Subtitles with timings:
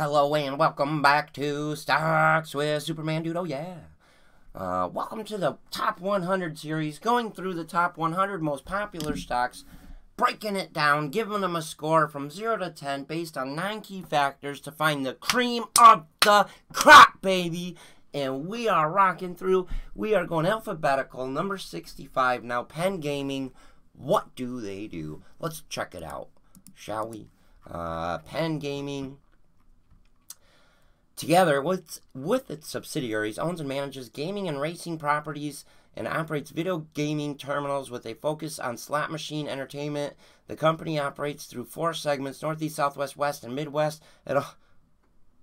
[0.00, 3.36] Hello and welcome back to Stocks with Superman Dude.
[3.36, 3.80] Oh yeah.
[4.54, 9.64] Uh, welcome to the Top 100 series, going through the top 100 most popular stocks,
[10.16, 14.00] breaking it down, giving them a score from 0 to 10 based on 9 key
[14.00, 17.76] factors to find the cream of the crop, baby.
[18.14, 19.66] And we are rocking through.
[19.94, 22.42] We are going alphabetical, number 65.
[22.42, 23.52] Now, Penn Gaming,
[23.92, 25.22] what do they do?
[25.38, 26.30] Let's check it out,
[26.74, 27.28] shall we?
[27.70, 29.18] Uh, Penn Gaming
[31.20, 36.86] Together with, with its subsidiaries, owns and manages gaming and racing properties and operates video
[36.94, 40.14] gaming terminals with a focus on slot machine entertainment.
[40.46, 44.02] The company operates through four segments Northeast, Southwest, West, and Midwest.
[44.26, 44.42] It,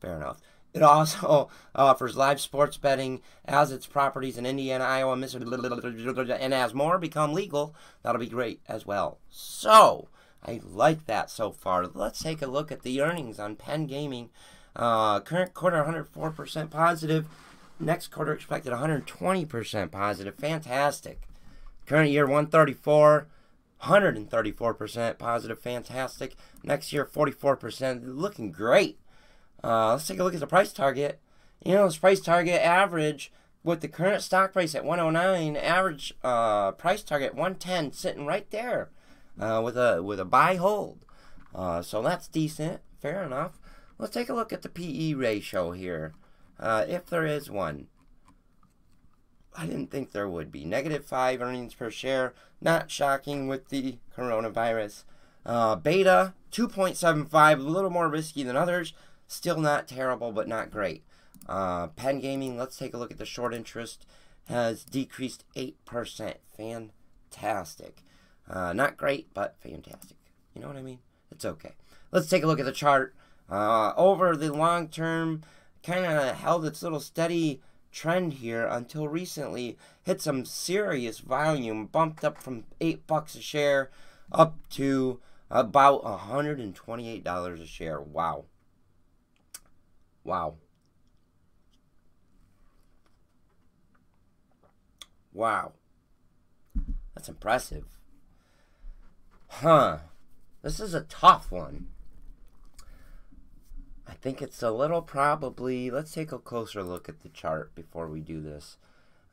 [0.00, 0.40] fair enough.
[0.72, 6.72] It also offers live sports betting as its properties in Indiana, Iowa, Mississippi, and as
[6.72, 9.18] more become legal, that'll be great as well.
[9.28, 10.08] So,
[10.42, 11.86] I like that so far.
[11.86, 14.30] Let's take a look at the earnings on Penn Gaming.
[14.78, 17.26] Uh, current quarter 104% positive.
[17.80, 20.34] Next quarter expected 120% positive.
[20.36, 21.22] Fantastic.
[21.86, 23.26] Current year 134,
[23.82, 25.58] 134% positive.
[25.60, 26.36] Fantastic.
[26.62, 28.02] Next year 44%.
[28.04, 28.98] Looking great.
[29.62, 31.20] Uh, let's take a look at the price target.
[31.64, 33.32] You know, this price target average
[33.64, 38.90] with the current stock price at 109, average uh, price target 110, sitting right there
[39.40, 41.04] uh, with a with a buy hold.
[41.54, 42.80] Uh, so that's decent.
[43.00, 43.58] Fair enough.
[43.98, 46.14] Let's take a look at the PE ratio here,
[46.60, 47.88] uh, if there is one.
[49.56, 50.64] I didn't think there would be.
[50.64, 52.32] Negative 5 earnings per share.
[52.60, 55.02] Not shocking with the coronavirus.
[55.44, 57.58] Uh, beta, 2.75.
[57.58, 58.92] A little more risky than others.
[59.26, 61.02] Still not terrible, but not great.
[61.48, 64.06] Uh, Penn Gaming, let's take a look at the short interest.
[64.44, 66.34] Has decreased 8%.
[66.56, 68.04] Fantastic.
[68.48, 70.16] Uh, not great, but fantastic.
[70.54, 71.00] You know what I mean?
[71.32, 71.74] It's okay.
[72.12, 73.14] Let's take a look at the chart.
[73.50, 75.42] Uh, over the long term,
[75.82, 82.24] kind of held its little steady trend here until recently hit some serious volume, bumped
[82.24, 83.90] up from eight bucks a share
[84.30, 88.00] up to about $128 a share.
[88.00, 88.44] Wow.
[90.24, 90.56] Wow.
[95.32, 95.72] Wow.
[97.14, 97.84] That's impressive.
[99.48, 99.98] Huh.
[100.62, 101.88] This is a tough one.
[104.08, 105.90] I think it's a little probably.
[105.90, 108.78] Let's take a closer look at the chart before we do this.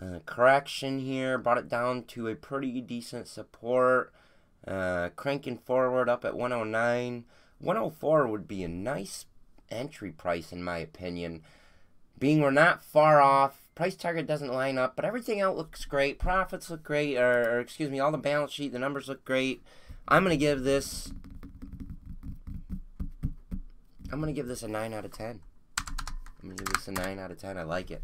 [0.00, 4.12] Uh, correction here brought it down to a pretty decent support.
[4.66, 7.24] Uh, cranking forward up at 109.
[7.58, 9.26] 104 would be a nice
[9.70, 11.42] entry price, in my opinion.
[12.18, 16.18] Being we're not far off, price target doesn't line up, but everything else looks great.
[16.18, 19.62] Profits look great, or, or excuse me, all the balance sheet, the numbers look great.
[20.08, 21.12] I'm going to give this
[24.12, 25.40] I'm going to give this a 9 out of 10.
[25.78, 25.86] I'm
[26.42, 27.56] going to give this a 9 out of 10.
[27.56, 28.02] I like it.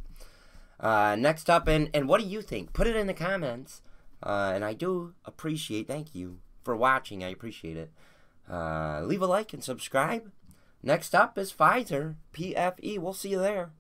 [0.81, 2.73] Uh, next up, and, and what do you think?
[2.73, 3.83] Put it in the comments.
[4.23, 7.23] Uh, and I do appreciate, thank you for watching.
[7.23, 7.93] I appreciate it.
[8.51, 10.33] Uh, leave a like and subscribe.
[10.83, 12.99] Next up is Pfizer, PFE.
[12.99, 13.71] We'll see you there.